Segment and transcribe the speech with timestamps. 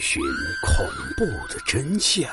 [0.00, 0.22] 寻
[0.62, 0.86] 恐
[1.16, 2.28] 怖的真相，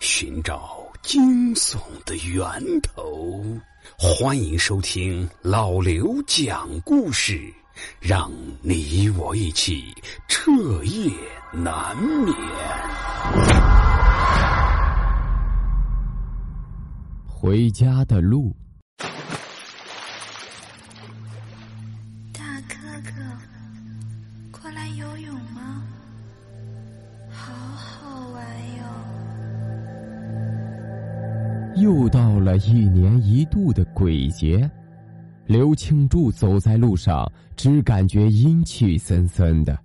[0.00, 3.42] 寻找惊悚的源头。
[3.98, 7.52] 欢迎收听老刘讲故事，
[8.00, 9.92] 让你我一起
[10.28, 10.50] 彻
[10.84, 11.10] 夜
[11.52, 12.34] 难眠。
[17.26, 18.54] 回家的路。
[31.76, 34.70] 又到了一年一度的鬼节，
[35.46, 39.78] 刘庆柱走在路上，只感觉阴气森森的。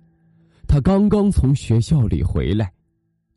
[0.66, 2.70] 他刚刚从学校里回来，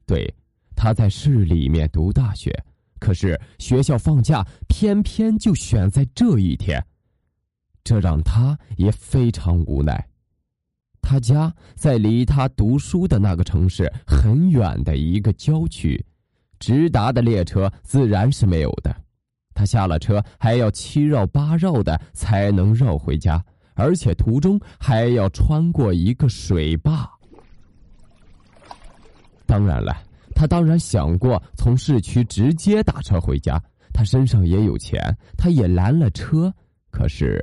[0.05, 0.33] 对，
[0.75, 2.53] 他在市里面读大学。
[2.99, 6.83] 可是学校放假，偏偏就选在这一天，
[7.83, 10.05] 这让他也非常无奈。
[11.01, 16.05] 他家在离他读书的那个城市很远的一个郊区，
[16.61, 18.95] 直达的列车自然是没有的。
[19.53, 27.09] 他下了车还要七绕八绕的才能绕回家，而且途中还要穿过一个水坝。
[29.45, 29.93] 当然了。
[30.33, 33.61] 他当然想过从市区直接打车回家，
[33.93, 34.99] 他身上也有钱，
[35.37, 36.51] 他也拦了车。
[36.89, 37.39] 可是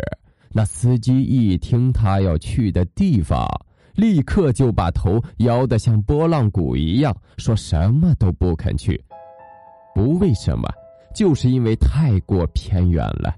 [0.50, 3.47] 那司机一听他要去的地方，
[3.94, 9.00] 立刻就把头摇得像拨浪鼓一样，说什么都不肯去。
[9.94, 10.69] 不为什么，
[11.14, 13.34] 就是因为太过偏远了，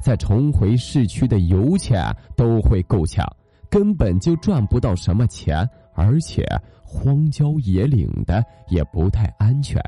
[0.00, 3.26] 再重回市区的油钱都会够呛，
[3.70, 6.44] 根本就赚不到什么钱，而且。
[6.88, 9.82] 荒郊野岭的也不太安全。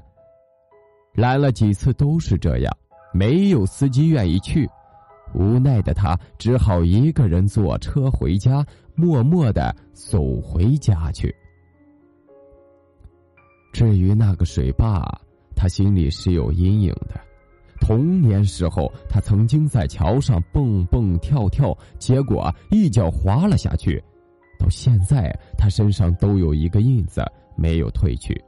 [1.14, 2.76] 拦了几次都是这样，
[3.14, 4.68] 没有司机愿意去。
[5.32, 11.32] 无奈的他只好一个人坐车回家，默默的走回家去。
[13.72, 15.00] 至于那个水坝，
[15.58, 17.20] 他心里是有阴影的。
[17.80, 24.00] 童年时候，他曾经在桥上蹦蹦跳跳，结果一脚滑了下去。
[24.56, 27.24] 到现在，他身上都有一个印子
[27.56, 28.40] 没有褪去，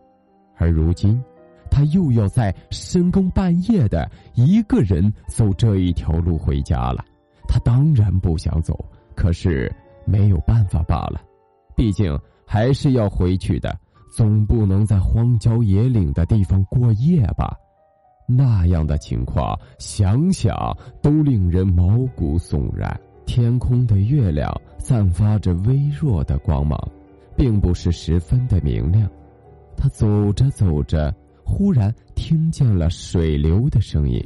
[0.57, 1.21] 而如今，
[1.69, 7.05] 他又要在深更半夜的一个人走这一条路回家了。
[7.49, 8.85] 他当然不想走，
[9.17, 9.73] 可是
[10.05, 11.21] 没有办法罢了，
[11.75, 12.17] 毕竟
[12.47, 13.77] 还是要回去的，
[14.11, 17.57] 总不能在荒郊野岭的地方过夜吧？
[18.27, 23.01] 那样的情况，想想都令人毛骨悚然。
[23.27, 26.77] 天空的月亮散发着微弱的光芒，
[27.37, 29.09] 并不是十分的明亮。
[29.77, 34.21] 他走着走着，忽然听见了水流的声音，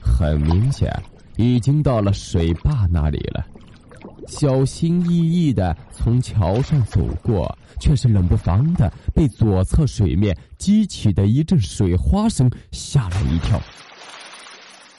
[0.00, 0.92] 很明显，
[1.36, 3.46] 已经到了水坝那里了。
[4.28, 13.60] 小心翼翼的从桥上走过，却是冷不防的被左侧水面激起的一阵水花声吓了一跳。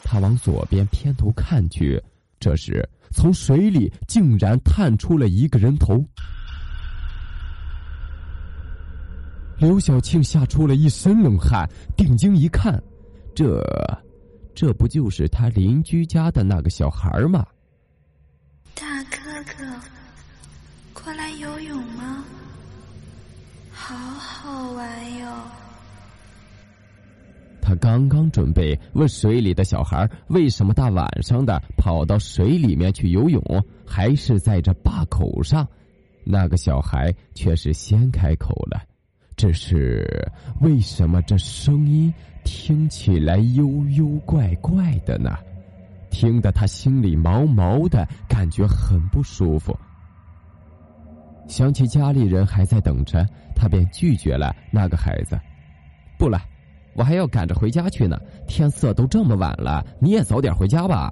[0.03, 2.01] 他往左边偏头看去，
[2.39, 2.87] 这时。
[3.11, 5.99] 从水里竟然探出了一个人头，
[9.57, 11.67] 刘小庆吓出了一身冷汗，
[11.97, 12.79] 定睛一看，
[13.33, 13.65] 这，
[14.53, 17.43] 这不就是他邻居家的那个小孩吗？
[18.75, 19.65] 大哥哥，
[20.93, 22.23] 过来游泳吗？
[23.71, 25.27] 好好玩哟。
[27.59, 33.41] 他刚刚准备问水里的小孩为什么大晚上的跑到水里面去游泳，
[33.85, 35.67] 还是在这坝口上，
[36.23, 38.81] 那个小孩却是先开口了。
[39.35, 40.05] 只是
[40.59, 42.13] 为什么这声音
[42.43, 43.67] 听起来悠
[43.97, 45.37] 悠怪怪的呢？
[46.11, 49.77] 听得他心里毛毛的，感觉很不舒服。
[51.47, 53.25] 想起家里人还在等着，
[53.55, 55.39] 他便拒绝了那个孩子。
[56.17, 56.41] 不了。
[56.99, 61.09] 我还要赶着回家去呢，天色都这么晚了，你也早点回家吧。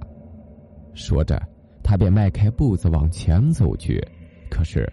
[0.92, 1.40] 说着，
[1.82, 3.98] 他便迈开步子往前走去。
[4.50, 4.86] 可是，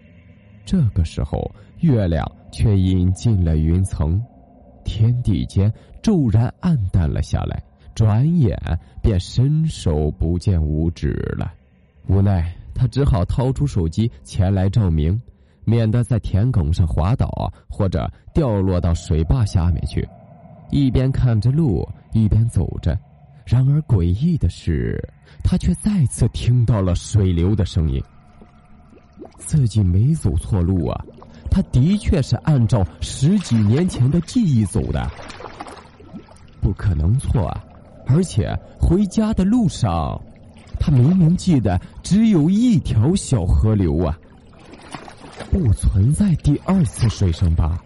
[0.64, 1.38] 这个时候
[1.80, 4.18] 月亮却隐进了云层，
[4.86, 5.70] 天地间
[6.02, 7.62] 骤然暗淡了下来，
[7.94, 8.58] 转眼
[9.02, 11.52] 便伸手不见五指了。
[12.08, 15.20] 无奈，他只好掏出手机前来照明，
[15.66, 20.08] 免得在田埂上滑倒或者掉落到水坝下面去。
[20.70, 22.98] 一边看着路，一边走着。
[23.44, 25.00] 然而诡异的是，
[25.44, 28.02] 他却再次听到了水流的声音。
[29.38, 31.04] 自己没走错路啊，
[31.50, 35.08] 他的确是按照十几年前的记忆走的，
[36.60, 37.64] 不可能错啊！
[38.08, 40.20] 而且回家的路上，
[40.80, 44.18] 他明明记得只有一条小河流啊。
[45.50, 47.80] 不存在第二次水声吧？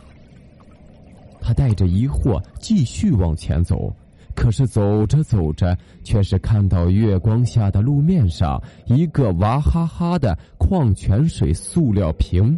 [1.51, 3.93] 他带着疑惑继续往前走，
[4.37, 12.57] 可是走着走着，却是看到月光下的路面上一个娃哈哈的矿泉水塑料瓶，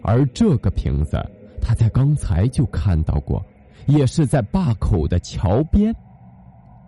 [0.00, 1.22] 而这个瓶子
[1.60, 3.44] 他在刚才就看到过，
[3.84, 5.94] 也是在坝口的桥边，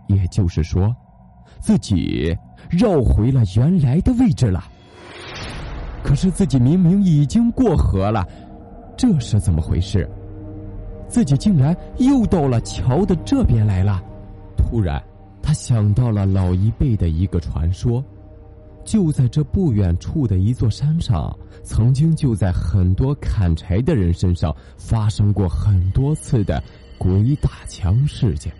[0.07, 0.91] 也就是说，
[1.59, 2.35] 自己
[2.67, 4.63] 绕回了原来的位置了。
[6.03, 8.27] 可是自己明明已经过河了，
[8.97, 10.09] 这是怎么回事？
[11.07, 14.03] 自己竟然又到了桥的这边来了。
[14.57, 15.01] 突然，
[15.41, 18.03] 他想到了老一辈的一个传说：
[18.83, 21.33] 就在这不远处的一座山上，
[21.63, 26.61] 曾经就在很多砍柴的人身上发生过很多次的
[26.97, 28.51] 鬼打墙事件。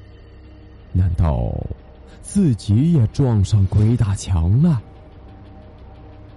[0.94, 1.54] 难道
[2.22, 4.82] 自己也撞上鬼打墙了？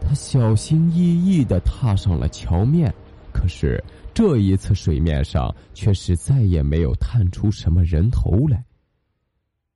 [0.01, 2.93] 他小心翼翼的踏上了桥面，
[3.41, 3.83] 可是。
[4.13, 8.63] 这一次，水面上却是再也没有探出什么人头来。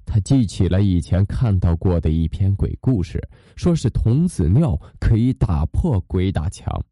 [0.04, 3.26] 他记起了以前看到过的一篇鬼故事，
[3.56, 6.84] 说是童子尿可以打破鬼打墙。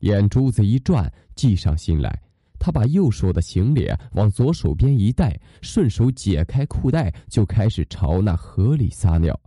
[0.00, 2.20] 眼珠子一转，计上心来。
[2.58, 9.38] 他把右手的行李往左手边一带，顺手解开裤带，就开始朝那河里撒尿。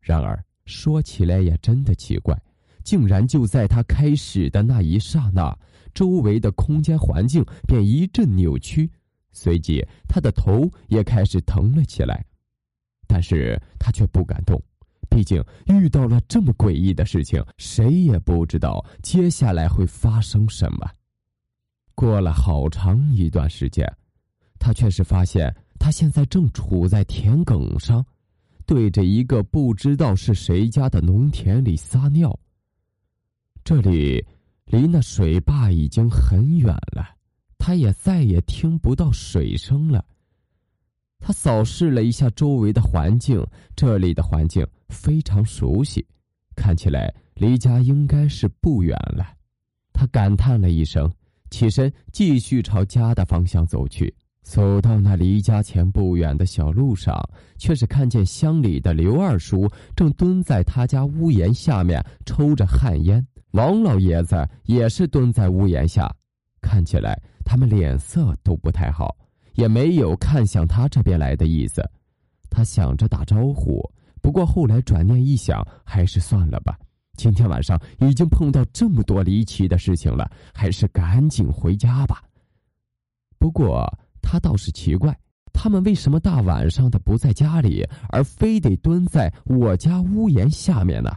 [0.00, 2.36] 然而说起来也真的奇怪，
[2.82, 5.56] 竟然就在他开始的那一刹那。
[5.94, 8.90] 周围的空间环境便一阵扭曲，
[9.30, 12.24] 随即他的头也开始疼了起来，
[13.06, 14.60] 但是他却不敢动，
[15.08, 20.90] 毕竟遇到了这么诡异的事情，谁也不知道接下来会发生什么。
[21.94, 23.90] 过了好长一段时间，
[24.58, 28.04] 他却是发现他现在正处在田埂上，
[28.66, 32.36] 对着一个不知道是谁家的农田里撒尿。
[33.62, 34.24] 这里。
[34.66, 37.16] 离那水坝已经很远了，
[37.58, 40.04] 他也再也听不到水声了。
[41.20, 43.44] 他扫视了一下周围的环境，
[43.74, 46.06] 这里的环境非常熟悉，
[46.54, 49.26] 看起来离家应该是不远了。
[49.92, 51.10] 他感叹了一声，
[51.50, 54.14] 起身继续朝家的方向走去。
[54.42, 57.18] 走到那离家前不远的小路上，
[57.56, 63.26] 却是看见乡里的刘二叔正蹲在他家屋檐下面抽着旱烟。
[63.54, 66.12] 王老爷子也是蹲在屋檐下，
[66.60, 69.14] 看起来他们脸色都不太好，
[69.54, 71.80] 也没有看向他这边来的意思。
[72.50, 73.80] 他想着打招呼，
[74.20, 76.76] 不过后来转念一想，还是算了吧。
[77.16, 82.24] 今天晚上已经碰到这么多离奇的事情了，还是赶紧回家吧。
[83.38, 83.86] 不过
[84.20, 85.16] 他倒是奇怪，
[85.52, 91.12] 他们为什么大晚上的不在家里，而非得蹲在我家屋檐下面呢？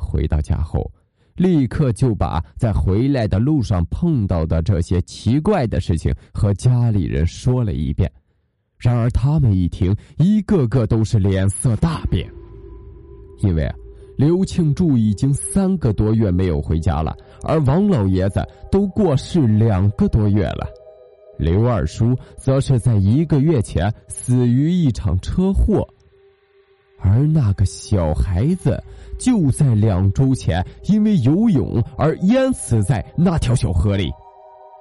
[0.00, 0.90] 回到家后，
[1.36, 8.10] 立刻就把在回来的路上碰到的这些奇怪的事情和家里人说了一遍。
[8.78, 12.26] 然而他们一听，一个个都是脸色大变，
[13.42, 13.70] 因为
[14.16, 20.66] 刘庆柱已经三个多月没有回家了，而王老爷子都过世两个多月了，
[21.38, 25.86] 刘二叔则是在一个月前死于一场车祸，
[27.02, 28.82] 而那个小孩子。
[29.18, 34.10] 就在两周前，因为游泳而淹死在那条小河里，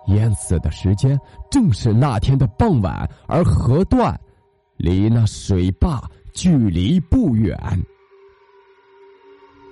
[0.07, 1.19] 淹死的时间
[1.51, 4.17] 正是那天的傍晚，而河段
[4.77, 6.01] 离那水坝
[6.33, 7.57] 距离不远。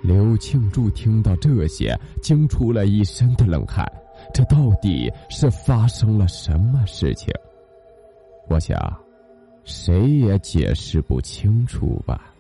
[0.04, 3.89] 刘庆柱听到这些，惊出了一身的冷汗。
[4.34, 7.34] 这到底是发生了什么事情？
[8.50, 8.77] 我想，
[9.63, 12.34] 谁也解释不清楚吧。